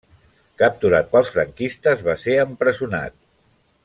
[0.61, 3.15] Capturat pels franquistes, va ser empresonat.